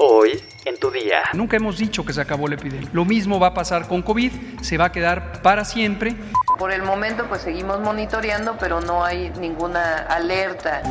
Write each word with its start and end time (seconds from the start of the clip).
Hoy 0.00 0.40
en 0.64 0.78
tu 0.78 0.92
día. 0.92 1.22
Nunca 1.32 1.56
hemos 1.56 1.76
dicho 1.76 2.04
que 2.04 2.12
se 2.12 2.20
acabó 2.20 2.46
la 2.46 2.54
epidemia. 2.54 2.88
Lo 2.92 3.04
mismo 3.04 3.40
va 3.40 3.48
a 3.48 3.54
pasar 3.54 3.88
con 3.88 4.02
COVID, 4.02 4.30
se 4.60 4.78
va 4.78 4.86
a 4.86 4.92
quedar 4.92 5.42
para 5.42 5.64
siempre. 5.64 6.14
Por 6.56 6.70
el 6.70 6.84
momento 6.84 7.26
pues 7.28 7.42
seguimos 7.42 7.80
monitoreando, 7.80 8.56
pero 8.60 8.80
no 8.80 9.04
hay 9.04 9.30
ninguna 9.40 9.96
alerta. 9.96 10.82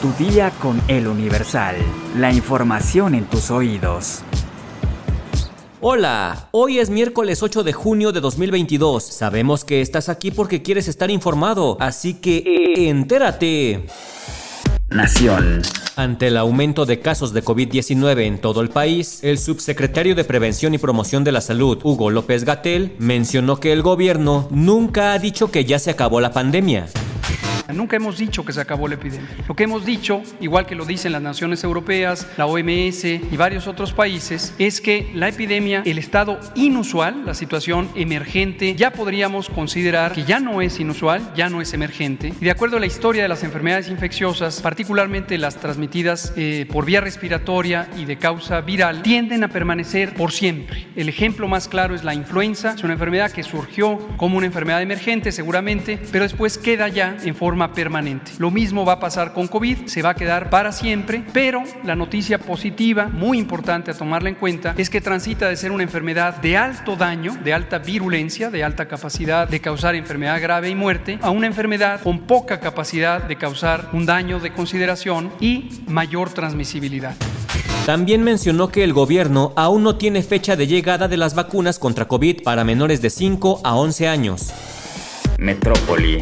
Tu 0.00 0.12
día 0.18 0.50
con 0.60 0.82
el 0.88 1.06
Universal. 1.06 1.76
La 2.16 2.32
información 2.32 3.14
en 3.14 3.26
tus 3.26 3.52
oídos. 3.52 4.24
Hola, 5.84 6.46
hoy 6.52 6.78
es 6.78 6.90
miércoles 6.90 7.42
8 7.42 7.64
de 7.64 7.72
junio 7.72 8.12
de 8.12 8.20
2022. 8.20 9.02
Sabemos 9.02 9.64
que 9.64 9.80
estás 9.80 10.08
aquí 10.08 10.30
porque 10.30 10.62
quieres 10.62 10.86
estar 10.86 11.10
informado, 11.10 11.76
así 11.80 12.14
que 12.14 12.44
entérate. 12.76 13.86
Nación. 14.90 15.60
Ante 15.96 16.28
el 16.28 16.36
aumento 16.36 16.86
de 16.86 17.00
casos 17.00 17.32
de 17.32 17.42
COVID-19 17.42 18.22
en 18.22 18.40
todo 18.40 18.60
el 18.60 18.68
país, 18.68 19.24
el 19.24 19.38
subsecretario 19.38 20.14
de 20.14 20.22
Prevención 20.22 20.72
y 20.72 20.78
Promoción 20.78 21.24
de 21.24 21.32
la 21.32 21.40
Salud, 21.40 21.80
Hugo 21.82 22.10
López 22.10 22.44
Gatel, 22.44 22.94
mencionó 22.98 23.56
que 23.56 23.72
el 23.72 23.82
gobierno 23.82 24.46
nunca 24.52 25.14
ha 25.14 25.18
dicho 25.18 25.50
que 25.50 25.64
ya 25.64 25.80
se 25.80 25.90
acabó 25.90 26.20
la 26.20 26.32
pandemia. 26.32 26.86
Nunca 27.72 27.96
hemos 27.96 28.18
dicho 28.18 28.44
que 28.44 28.52
se 28.52 28.60
acabó 28.60 28.88
la 28.88 28.94
epidemia. 28.94 29.28
Lo 29.48 29.54
que 29.54 29.64
hemos 29.64 29.84
dicho, 29.84 30.22
igual 30.40 30.66
que 30.66 30.74
lo 30.74 30.84
dicen 30.84 31.12
las 31.12 31.22
naciones 31.22 31.64
europeas, 31.64 32.26
la 32.36 32.46
OMS 32.46 33.04
y 33.04 33.36
varios 33.36 33.66
otros 33.66 33.92
países, 33.92 34.54
es 34.58 34.80
que 34.80 35.10
la 35.14 35.28
epidemia, 35.28 35.82
el 35.84 35.98
estado 35.98 36.38
inusual, 36.54 37.24
la 37.24 37.34
situación 37.34 37.88
emergente, 37.94 38.74
ya 38.74 38.92
podríamos 38.92 39.48
considerar 39.48 40.12
que 40.12 40.24
ya 40.24 40.40
no 40.40 40.60
es 40.60 40.80
inusual, 40.80 41.32
ya 41.34 41.48
no 41.48 41.60
es 41.60 41.72
emergente. 41.74 42.32
Y 42.40 42.44
de 42.44 42.50
acuerdo 42.50 42.76
a 42.76 42.80
la 42.80 42.86
historia 42.86 43.22
de 43.22 43.28
las 43.28 43.44
enfermedades 43.44 43.88
infecciosas, 43.88 44.60
particularmente 44.60 45.38
las 45.38 45.56
transmitidas 45.56 46.32
eh, 46.36 46.66
por 46.70 46.84
vía 46.84 47.00
respiratoria 47.00 47.88
y 47.96 48.04
de 48.04 48.16
causa 48.16 48.60
viral, 48.60 49.02
tienden 49.02 49.44
a 49.44 49.48
permanecer 49.48 50.14
por 50.14 50.32
siempre. 50.32 50.86
El 50.96 51.08
ejemplo 51.08 51.48
más 51.48 51.68
claro 51.68 51.94
es 51.94 52.04
la 52.04 52.14
influenza, 52.14 52.74
es 52.74 52.84
una 52.84 52.94
enfermedad 52.94 53.32
que 53.32 53.42
surgió 53.42 53.98
como 54.16 54.36
una 54.38 54.46
enfermedad 54.46 54.82
emergente 54.82 55.32
seguramente, 55.32 55.98
pero 56.10 56.24
después 56.24 56.58
queda 56.58 56.88
ya 56.88 57.16
en 57.24 57.34
forma 57.34 57.61
permanente. 57.70 58.32
Lo 58.38 58.50
mismo 58.50 58.84
va 58.84 58.94
a 58.94 59.00
pasar 59.00 59.32
con 59.32 59.46
COVID, 59.46 59.86
se 59.86 60.02
va 60.02 60.10
a 60.10 60.14
quedar 60.14 60.50
para 60.50 60.72
siempre, 60.72 61.22
pero 61.32 61.62
la 61.84 61.94
noticia 61.94 62.38
positiva, 62.38 63.06
muy 63.06 63.38
importante 63.38 63.90
a 63.90 63.94
tomarla 63.94 64.30
en 64.30 64.34
cuenta, 64.34 64.74
es 64.76 64.90
que 64.90 65.00
transita 65.00 65.48
de 65.48 65.56
ser 65.56 65.70
una 65.70 65.82
enfermedad 65.82 66.36
de 66.38 66.56
alto 66.56 66.96
daño, 66.96 67.36
de 67.44 67.54
alta 67.54 67.78
virulencia, 67.78 68.50
de 68.50 68.64
alta 68.64 68.88
capacidad 68.88 69.46
de 69.46 69.60
causar 69.60 69.94
enfermedad 69.94 70.40
grave 70.40 70.70
y 70.70 70.74
muerte, 70.74 71.18
a 71.22 71.30
una 71.30 71.46
enfermedad 71.46 72.00
con 72.00 72.20
poca 72.20 72.60
capacidad 72.60 73.22
de 73.22 73.36
causar 73.36 73.90
un 73.92 74.06
daño 74.06 74.40
de 74.40 74.52
consideración 74.52 75.32
y 75.40 75.82
mayor 75.86 76.30
transmisibilidad. 76.30 77.14
También 77.86 78.22
mencionó 78.22 78.68
que 78.68 78.84
el 78.84 78.92
gobierno 78.92 79.52
aún 79.56 79.82
no 79.82 79.96
tiene 79.96 80.22
fecha 80.22 80.54
de 80.54 80.68
llegada 80.68 81.08
de 81.08 81.16
las 81.16 81.34
vacunas 81.34 81.80
contra 81.80 82.06
COVID 82.06 82.42
para 82.44 82.62
menores 82.62 83.02
de 83.02 83.10
5 83.10 83.60
a 83.64 83.74
11 83.74 84.08
años. 84.08 84.52
Metrópoli. 85.38 86.20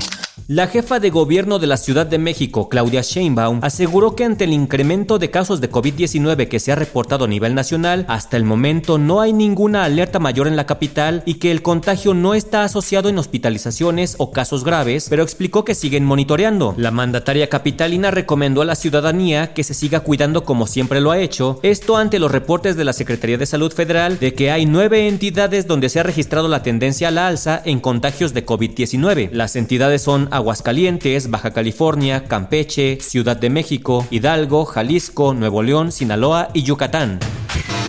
La 0.53 0.67
jefa 0.67 0.99
de 0.99 1.11
gobierno 1.11 1.61
de 1.61 1.69
la 1.69 1.77
Ciudad 1.77 2.07
de 2.07 2.19
México, 2.19 2.69
Claudia 2.69 3.03
Sheinbaum, 3.03 3.61
aseguró 3.63 4.17
que 4.17 4.25
ante 4.25 4.43
el 4.43 4.53
incremento 4.53 5.21
de 5.21 5.31
casos 5.31 5.61
de 5.61 5.71
COVID-19 5.71 6.49
que 6.49 6.59
se 6.59 6.73
ha 6.73 6.75
reportado 6.75 7.27
a 7.27 7.29
nivel 7.29 7.55
nacional, 7.55 8.05
hasta 8.09 8.37
el 8.37 8.43
momento 8.43 8.99
no 8.99 9.21
hay 9.21 9.33
ninguna 9.33 9.85
alerta 9.85 10.19
mayor 10.19 10.49
en 10.49 10.57
la 10.57 10.67
capital 10.67 11.23
y 11.25 11.35
que 11.35 11.53
el 11.53 11.63
contagio 11.63 12.15
no 12.15 12.35
está 12.35 12.65
asociado 12.65 13.09
en 13.09 13.19
hospitalizaciones 13.19 14.17
o 14.19 14.33
casos 14.33 14.65
graves, 14.65 15.07
pero 15.09 15.23
explicó 15.23 15.65
que 15.65 15.77
siguen 15.77 16.05
monitoreando. 16.05 16.75
La 16.77 16.91
mandataria 16.91 17.49
capitalina 17.49 18.11
recomendó 18.11 18.61
a 18.61 18.65
la 18.65 18.75
ciudadanía 18.75 19.55
que 19.55 19.63
se 19.63 19.73
siga 19.73 20.01
cuidando 20.01 20.43
como 20.43 20.67
siempre 20.67 21.01
lo 21.01 21.13
ha 21.13 21.21
hecho, 21.21 21.61
esto 21.63 21.97
ante 21.97 22.19
los 22.19 22.33
reportes 22.33 22.75
de 22.75 22.83
la 22.83 22.93
Secretaría 22.93 23.39
de 23.39 23.47
Salud 23.47 23.73
Federal 23.73 24.19
de 24.19 24.35
que 24.35 24.51
hay 24.51 24.67
nueve 24.67 25.07
entidades 25.07 25.69
donde 25.69 25.89
se 25.89 26.01
ha 26.01 26.03
registrado 26.03 26.49
la 26.49 26.65
tendencia 26.65 27.07
a 27.07 27.13
la 27.13 27.29
alza 27.29 27.63
en 27.65 27.79
contagios 27.79 28.35
de 28.35 28.45
COVID-19. 28.45 29.31
Las 29.31 29.55
entidades 29.55 30.03
son 30.03 30.29
Aguascalientes, 30.41 31.31
Baja 31.31 31.53
California, 31.53 32.25
Campeche, 32.25 32.99
Ciudad 33.01 33.37
de 33.37 33.51
México, 33.51 34.07
Hidalgo, 34.11 34.65
Jalisco, 34.65 35.35
Nuevo 35.35 35.63
León, 35.63 35.93
Sinaloa 35.93 36.49
y 36.55 36.63
Yucatán. 36.63 37.21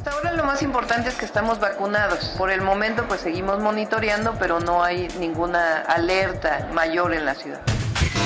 Ahora 0.05 0.33
lo 0.33 0.43
más 0.43 0.61
importante 0.61 1.09
es 1.09 1.15
que 1.15 1.25
estamos 1.25 1.59
vacunados. 1.59 2.35
Por 2.37 2.51
el 2.51 2.61
momento 2.61 3.05
pues 3.07 3.21
seguimos 3.21 3.59
monitoreando, 3.59 4.35
pero 4.37 4.59
no 4.59 4.83
hay 4.83 5.07
ninguna 5.19 5.81
alerta 5.81 6.69
mayor 6.73 7.13
en 7.13 7.25
la 7.25 7.35
ciudad. 7.35 7.61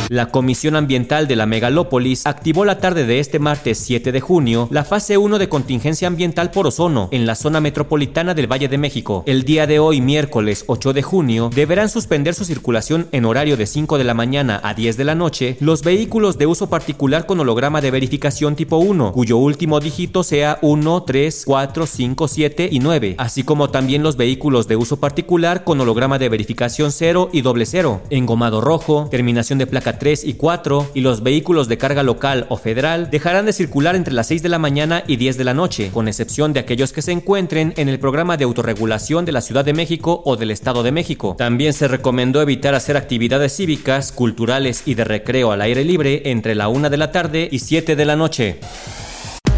La 0.10 0.28
Comisión 0.28 0.76
Ambiental 0.76 1.28
de 1.28 1.36
la 1.36 1.48
Megalópolis 1.48 2.28
activó 2.28 2.64
la 2.64 2.78
tarde 2.78 3.08
de 3.08 3.20
este 3.20 3.40
martes 3.40 3.80
7 3.80 4.12
de 4.12 4.22
junio 4.22 4.68
la 4.70 4.84
fase 4.84 5.18
1 5.18 5.40
de 5.40 5.50
contingencia 5.50 6.08
ambiental 6.08 6.52
por 6.52 6.68
ozono 6.68 7.10
en 7.12 7.26
la 7.26 7.34
zona 7.34 7.60
metropolitana 7.60 8.36
del 8.36 8.52
Valle 8.52 8.68
de 8.68 8.78
México. 8.78 9.24
El 9.26 9.46
día 9.46 9.66
de 9.66 9.80
hoy, 9.80 10.02
miércoles 10.02 10.64
8 10.68 10.94
de 10.94 11.02
junio, 11.02 11.50
deberán 11.54 11.90
suspender 11.90 12.36
su 12.36 12.46
circulación 12.46 13.08
en 13.14 13.26
horario 13.26 13.58
de 13.58 13.66
5 13.66 13.98
de 13.98 14.04
la 14.04 14.14
mañana 14.14 14.62
a 14.64 14.76
10 14.76 14.96
de 14.96 15.06
la 15.06 15.16
noche 15.16 15.58
los 15.60 15.82
vehículos 15.82 16.38
de 16.38 16.46
uso 16.46 16.70
particular 16.70 17.26
con 17.26 17.40
holograma 17.40 17.82
de 17.82 17.90
verificación 17.90 18.56
tipo 18.56 18.78
1, 18.78 19.12
cuyo 19.12 19.38
último 19.38 19.80
dígito 19.80 20.22
sea 20.24 20.60
1, 20.62 21.04
3, 21.04 21.44
4, 21.46 21.86
5, 21.88 22.28
7 22.28 22.70
y 22.72 22.80
9, 22.80 23.16
así 23.18 23.42
como 23.42 23.72
también 23.72 24.04
los 24.04 24.18
vehículos 24.18 24.68
de 24.68 24.76
uso 24.76 24.98
particular 24.98 25.64
con 25.64 25.82
holograma 25.82 26.20
de 26.20 26.30
verificación 26.30 26.92
0 26.92 27.30
y 27.34 27.42
doble 27.42 27.66
0, 27.66 28.02
engomado 28.12 28.62
rojo, 28.62 29.08
terminación 29.10 29.58
de 29.58 29.66
placa 29.66 29.95
3 29.98 30.24
y 30.24 30.34
4 30.34 30.92
y 30.94 31.02
los 31.02 31.24
vehículos 31.24 31.68
de 31.68 31.78
carga 31.78 32.04
local 32.04 32.46
o 32.50 32.58
federal 32.58 33.10
dejarán 33.10 33.46
de 33.46 33.54
circular 33.54 33.96
entre 33.96 34.14
las 34.14 34.28
6 34.28 34.44
de 34.44 34.50
la 34.50 34.60
mañana 34.60 35.04
y 35.08 35.16
10 35.16 35.38
de 35.38 35.44
la 35.44 35.54
noche, 35.54 35.92
con 35.94 36.08
excepción 36.08 36.54
de 36.54 36.60
aquellos 36.60 36.94
que 36.94 37.02
se 37.02 37.12
encuentren 37.12 37.74
en 37.78 37.90
el 37.90 38.00
programa 38.00 38.38
de 38.38 38.44
autorregulación 38.44 39.26
de 39.26 39.32
la 39.32 39.42
Ciudad 39.42 39.66
de 39.66 39.74
México 39.74 40.22
o 40.26 40.36
del 40.36 40.52
Estado 40.52 40.84
de 40.84 40.92
México. 40.92 41.36
También 41.38 41.74
se 41.74 41.88
recomendó 41.88 42.42
evitar 42.42 42.76
hacer 42.76 42.98
actividades 42.98 43.56
cívicas, 43.56 44.12
culturales 44.12 44.84
y 44.86 44.96
de 44.96 45.04
recreo 45.04 45.52
al 45.52 45.62
aire 45.62 45.84
libre 45.84 46.24
entre 46.26 46.56
la 46.56 46.68
1 46.68 46.90
de 46.90 46.98
la 46.98 47.12
tarde 47.12 47.48
y 47.52 47.60
7 47.60 47.96
de 47.96 48.06
la 48.06 48.16
noche. 48.16 48.60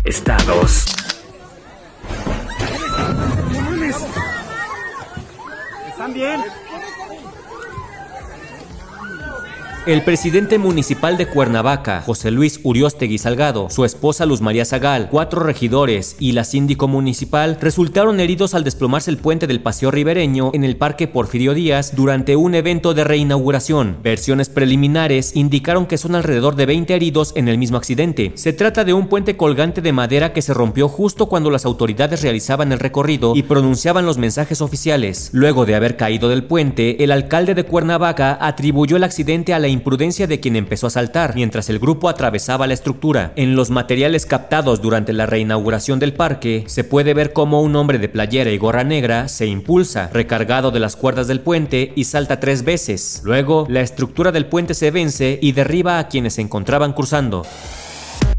Estados. 0.03 0.85
¿Están 5.89 6.13
bien? 6.13 6.41
El 9.87 10.01
presidente 10.01 10.57
municipal 10.57 11.15
de 11.15 11.27
Cuernavaca, 11.27 12.01
José 12.01 12.29
Luis 12.29 12.59
Uriostegui 12.61 13.19
Salgado, 13.19 13.69
su 13.69 13.85
esposa 13.85 14.25
Luz 14.25 14.41
María 14.41 14.65
Zagal, 14.65 15.07
cuatro 15.09 15.39
regidores 15.39 16.17
y 16.19 16.33
la 16.33 16.43
síndico 16.43 16.89
municipal 16.89 17.57
resultaron 17.61 18.19
heridos 18.19 18.53
al 18.53 18.65
desplomarse 18.65 19.09
el 19.11 19.15
puente 19.15 19.47
del 19.47 19.61
Paseo 19.61 19.89
Ribereño 19.89 20.51
en 20.53 20.65
el 20.65 20.75
Parque 20.75 21.07
Porfirio 21.07 21.53
Díaz 21.53 21.95
durante 21.95 22.35
un 22.35 22.53
evento 22.53 22.93
de 22.93 23.05
reinauguración. 23.05 23.99
Versiones 24.03 24.49
preliminares 24.49 25.33
indicaron 25.37 25.85
que 25.85 25.97
son 25.97 26.15
alrededor 26.15 26.57
de 26.57 26.65
20 26.65 26.93
heridos 26.93 27.31
en 27.37 27.47
el 27.47 27.57
mismo 27.57 27.77
accidente. 27.77 28.33
Se 28.35 28.51
trata 28.51 28.83
de 28.83 28.91
un 28.91 29.07
puente 29.07 29.37
colgante 29.37 29.81
de 29.81 29.93
madera 29.93 30.33
que 30.33 30.41
se 30.41 30.53
rompió 30.53 30.89
justo 30.89 31.27
cuando 31.27 31.49
las 31.49 31.63
autoridades 31.63 32.23
realizaban 32.23 32.73
el 32.73 32.79
recorrido 32.79 33.37
y 33.37 33.43
pronunciaban 33.43 34.05
los 34.05 34.17
mensajes 34.17 34.59
oficiales. 34.59 35.29
Luego 35.31 35.65
de 35.65 35.75
haber 35.75 35.95
caído 35.95 36.27
del 36.27 36.43
puente, 36.43 37.05
el 37.05 37.13
alcalde 37.13 37.55
de 37.55 37.63
Cuernavaca 37.63 38.37
atribuyó 38.41 38.97
el 38.97 39.05
accidente 39.05 39.53
a 39.53 39.59
la 39.59 39.76
imprudencia 39.77 40.27
de 40.27 40.39
quien 40.39 40.55
empezó 40.55 40.87
a 40.87 40.89
saltar 40.89 41.35
mientras 41.35 41.69
el 41.69 41.79
grupo 41.79 42.09
atravesaba 42.09 42.67
la 42.67 42.73
estructura. 42.73 43.31
En 43.35 43.55
los 43.55 43.69
materiales 43.69 44.25
captados 44.25 44.81
durante 44.81 45.13
la 45.13 45.25
reinauguración 45.25 45.99
del 45.99 46.13
parque, 46.13 46.63
se 46.67 46.83
puede 46.83 47.13
ver 47.13 47.31
cómo 47.31 47.61
un 47.61 47.75
hombre 47.75 47.99
de 47.99 48.09
playera 48.09 48.51
y 48.51 48.57
gorra 48.57 48.83
negra 48.83 49.27
se 49.27 49.45
impulsa, 49.45 50.09
recargado 50.11 50.71
de 50.71 50.79
las 50.79 50.95
cuerdas 50.95 51.27
del 51.27 51.41
puente 51.41 51.93
y 51.95 52.03
salta 52.03 52.39
tres 52.39 52.63
veces. 52.63 53.21
Luego, 53.23 53.65
la 53.69 53.81
estructura 53.81 54.31
del 54.31 54.47
puente 54.47 54.73
se 54.73 54.91
vence 54.91 55.39
y 55.41 55.51
derriba 55.51 55.99
a 55.99 56.07
quienes 56.07 56.33
se 56.33 56.41
encontraban 56.41 56.93
cruzando. 56.93 57.45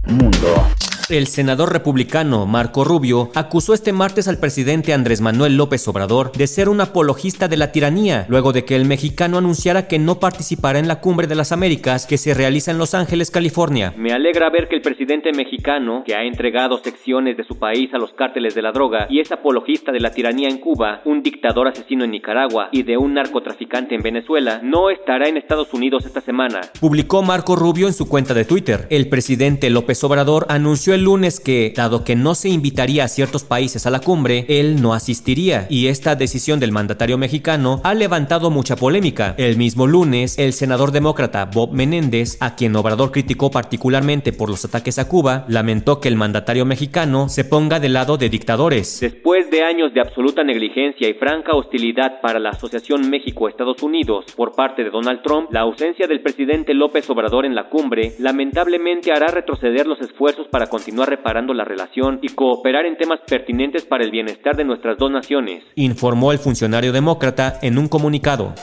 Mundo. 0.07 0.67
El 1.11 1.27
senador 1.27 1.73
republicano 1.73 2.45
Marco 2.45 2.85
Rubio 2.85 3.31
acusó 3.35 3.73
este 3.73 3.95
martes 3.95 4.29
al 4.29 4.37
presidente 4.37 4.93
Andrés 4.93 5.23
Manuel 5.23 5.57
López 5.57 5.89
Obrador 5.89 6.33
de 6.33 6.47
ser 6.47 6.69
un 6.69 6.83
apologista 6.83 7.49
de 7.49 7.57
la 7.57 7.73
tiranía, 7.73 8.27
luego 8.29 8.53
de 8.53 8.67
que 8.67 8.77
el 8.77 8.85
mexicano 8.85 9.39
anunciara 9.39 9.89
que 9.89 9.99
no 9.99 10.21
participará 10.21 10.79
en 10.79 10.87
la 10.87 11.01
Cumbre 11.01 11.27
de 11.27 11.35
las 11.35 11.51
Américas 11.51 12.05
que 12.05 12.19
se 12.19 12.35
realiza 12.35 12.73
en 12.73 12.79
Los 12.79 12.93
Ángeles, 12.93 13.31
California. 13.31 13.95
Me 13.97 14.13
alegra 14.13 14.51
ver 14.51 14.69
que 14.69 14.77
el 14.77 14.83
presidente 14.83 15.33
mexicano, 15.33 16.03
que 16.05 16.15
ha 16.15 16.25
entregado 16.25 16.77
secciones 16.77 17.39
de 17.39 17.45
su 17.45 17.59
país 17.59 17.89
a 17.95 17.99
los 17.99 18.13
cárteles 18.13 18.55
de 18.55 18.61
la 18.61 18.73
droga 18.73 19.07
y 19.09 19.21
es 19.21 19.33
apologista 19.33 19.93
de 19.93 20.01
la 20.01 20.11
tiranía 20.11 20.51
en 20.51 20.59
Cuba, 20.59 21.01
un 21.07 21.23
dictador 21.23 21.69
asesino 21.69 22.05
en 22.05 22.11
Nicaragua 22.11 22.69
y 22.71 22.83
de 22.83 22.99
un 22.99 23.15
narcotraficante 23.15 23.95
en 23.95 24.03
Venezuela, 24.03 24.61
no 24.63 24.91
estará 24.91 25.27
en 25.27 25.39
Estados 25.39 25.73
Unidos 25.73 26.05
esta 26.05 26.21
semana. 26.21 26.61
Publicó 26.79 27.23
Marco 27.23 27.57
Rubio 27.57 27.87
en 27.87 27.95
su 27.95 28.07
cuenta 28.11 28.35
de 28.35 28.45
Twitter. 28.45 28.87
El 28.91 29.09
presidente 29.09 29.71
López 29.71 30.05
Obrador 30.05 30.45
anunció 30.51 30.93
el 30.93 30.98
lunes 31.03 31.41
que, 31.41 31.73
dado 31.77 32.05
que 32.05 32.17
no 32.17 32.35
se 32.35 32.49
invitaría 32.49 33.05
a 33.05 33.09
ciertos 33.09 33.45
países 33.45 33.87
a 33.87 33.91
la 33.91 34.01
cumbre, 34.01 34.45
él 34.49 34.81
no 34.83 34.95
asistiría, 34.95 35.67
y 35.69 35.87
esta 35.87 36.15
decisión 36.15 36.61
del 36.61 36.73
mandatario 36.73 37.19
mexicano 37.19 37.81
ha 37.85 37.95
levantado 37.95 38.51
mucha 38.51 38.77
polémica. 38.77 39.35
El 39.39 39.57
mismo 39.57 39.87
lunes, 39.87 40.39
el 40.39 40.53
senador 40.53 40.93
demócrata 40.93 41.45
Bob 41.47 41.73
Menéndez, 41.73 42.37
a 42.41 42.55
quien 42.57 42.77
Obrador 42.77 43.11
criticó 43.13 43.51
particularmente 43.51 44.33
por 44.33 44.51
los 44.51 44.65
ataques 44.65 44.99
a 44.99 45.09
Cuba, 45.09 45.45
lamentó 45.49 46.01
que 46.01 46.09
el 46.09 46.17
mandatario 46.17 46.65
mexicano 46.65 47.29
se 47.29 47.45
ponga 47.45 47.81
del 47.81 47.93
lado 47.93 48.17
de 48.17 48.29
dictadores. 48.29 49.01
Después 49.01 49.51
de 49.51 49.63
años 49.63 49.93
de 49.95 50.01
absoluta 50.01 50.45
negligencia 50.45 51.09
y 51.09 51.15
franca 51.15 51.53
hostilidad 51.55 52.21
para 52.21 52.39
la 52.39 52.51
Asociación 52.51 53.09
México-Estados 53.09 53.83
Unidos 53.83 54.27
por 54.37 54.55
parte 54.55 54.85
de 54.85 54.91
Donald 54.91 55.23
Trump, 55.23 55.53
la 55.53 55.61
ausencia 55.61 56.07
del 56.07 56.21
presidente 56.21 56.75
López 56.75 57.09
Obrador 57.11 57.45
en 57.45 57.55
la 57.55 57.69
cumbre 57.69 58.13
lamentablemente 58.19 59.13
hará 59.13 59.29
retroceder 59.29 59.87
los 59.87 60.01
esfuerzos 60.01 60.49
para 60.49 60.67
continuar 60.67 60.88
reparando 61.07 61.55
la 61.55 61.65
relación 61.65 62.19
y 62.23 62.29
cooperar 62.31 62.87
en 62.87 62.97
temas 62.97 63.21
pertinentes 63.27 63.85
para 63.85 64.05
el 64.05 64.11
bienestar 64.11 64.57
de 64.57 64.65
nuestras 64.65 64.99
dos 64.99 65.11
naciones, 65.11 65.65
informó 65.75 66.33
el 66.33 66.39
funcionario 66.39 66.93
demócrata 66.93 67.59
en 67.63 67.79
un 67.79 67.89
comunicado. 67.89 68.55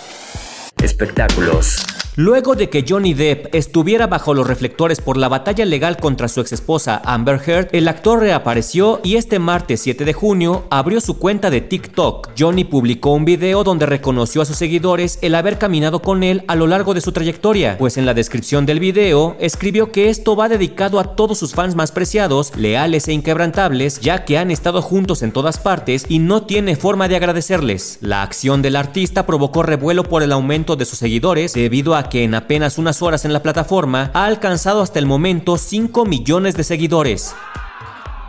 Espectáculos. 0.83 1.94
Luego 2.17 2.56
de 2.56 2.69
que 2.69 2.85
Johnny 2.88 3.13
Depp 3.13 3.53
estuviera 3.53 4.07
bajo 4.07 4.33
los 4.33 4.47
reflectores 4.47 5.01
por 5.01 5.17
la 5.17 5.27
batalla 5.27 5.65
legal 5.65 5.97
contra 5.97 6.29
su 6.29 6.39
exesposa 6.39 7.01
Amber 7.03 7.41
Heard, 7.45 7.67
el 7.73 7.89
actor 7.89 8.21
reapareció 8.21 9.01
y 9.03 9.17
este 9.17 9.38
martes 9.38 9.81
7 9.81 10.06
de 10.06 10.13
junio 10.13 10.63
abrió 10.69 11.01
su 11.01 11.19
cuenta 11.19 11.50
de 11.50 11.59
TikTok. 11.59 12.29
Johnny 12.39 12.63
publicó 12.63 13.12
un 13.12 13.25
video 13.25 13.65
donde 13.65 13.85
reconoció 13.85 14.41
a 14.41 14.45
sus 14.45 14.56
seguidores 14.56 15.19
el 15.23 15.35
haber 15.35 15.57
caminado 15.57 16.01
con 16.01 16.23
él 16.23 16.45
a 16.47 16.56
lo 16.56 16.67
largo 16.67 16.94
de 16.94 17.01
su 17.01 17.12
trayectoria, 17.12 17.77
pues 17.77 17.97
en 17.97 18.06
la 18.06 18.13
descripción 18.13 18.65
del 18.65 18.79
video 18.79 19.35
escribió 19.41 19.91
que 19.91 20.09
esto 20.09 20.38
va 20.38 20.47
dedicado 20.47 21.01
a 21.01 21.17
todos 21.17 21.38
sus 21.38 21.53
fans 21.53 21.75
más 21.75 21.91
preciados, 21.91 22.56
leales 22.56 23.09
e 23.09 23.12
inquebrantables, 23.12 24.00
ya 24.00 24.23
que 24.23 24.38
han 24.38 24.51
estado 24.51 24.81
juntos 24.81 25.21
en 25.21 25.33
todas 25.33 25.57
partes 25.57 26.06
y 26.07 26.19
no 26.19 26.44
tiene 26.44 26.77
forma 26.77 27.09
de 27.09 27.17
agradecerles. 27.17 27.97
La 28.00 28.23
acción 28.23 28.62
del 28.62 28.77
artista 28.77 29.25
provocó 29.25 29.63
revuelo 29.63 30.06
por 30.06 30.23
el 30.23 30.31
aumento 30.31 30.77
de 30.77 30.85
sus 30.85 31.00
seguidores 31.00 31.53
debido 31.53 31.94
a 31.94 32.04
que 32.09 32.23
en 32.23 32.35
apenas 32.35 32.77
unas 32.77 33.01
horas 33.01 33.25
en 33.25 33.33
la 33.33 33.41
plataforma 33.41 34.11
ha 34.13 34.25
alcanzado 34.25 34.81
hasta 34.81 34.99
el 34.99 35.05
momento 35.05 35.57
5 35.57 36.05
millones 36.05 36.55
de 36.55 36.63
seguidores. 36.63 37.35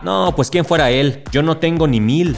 No, 0.03 0.33
pues 0.37 0.51
quién 0.51 0.65
fuera 0.65 0.91
él, 0.91 1.23
yo 1.33 1.43
no 1.43 1.59
tengo 1.59 1.87
ni 1.87 2.01
mil. 2.01 2.37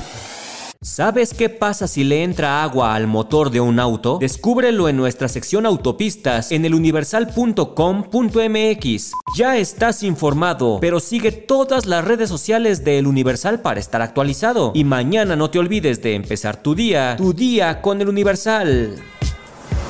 ¿Sabes 0.80 1.34
qué 1.34 1.48
pasa 1.48 1.88
si 1.88 2.04
le 2.04 2.22
entra 2.22 2.62
agua 2.62 2.94
al 2.94 3.08
motor 3.08 3.50
de 3.50 3.60
un 3.60 3.80
auto? 3.80 4.18
Descúbrelo 4.20 4.88
en 4.88 4.96
nuestra 4.96 5.26
sección 5.26 5.66
autopistas 5.66 6.52
en 6.52 6.64
eluniversal.com.mx. 6.64 9.12
Ya 9.36 9.56
estás 9.56 10.04
informado, 10.04 10.78
pero 10.80 11.00
sigue 11.00 11.32
todas 11.32 11.86
las 11.86 12.04
redes 12.04 12.28
sociales 12.28 12.84
de 12.84 13.00
El 13.00 13.08
Universal 13.08 13.60
para 13.60 13.80
estar 13.80 14.02
actualizado. 14.02 14.70
Y 14.72 14.84
mañana 14.84 15.34
no 15.34 15.50
te 15.50 15.58
olvides 15.58 16.00
de 16.00 16.14
empezar 16.14 16.62
tu 16.62 16.76
día, 16.76 17.16
tu 17.16 17.32
día 17.32 17.82
con 17.82 18.00
El 18.00 18.08
Universal. 18.08 18.94